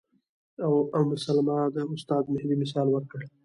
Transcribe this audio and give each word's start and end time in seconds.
ام 0.97 1.09
سلمې 1.25 1.59
د 1.75 1.77
استاد 1.93 2.23
مهدي 2.33 2.55
مثال 2.63 2.87
ورکړ. 2.91 3.21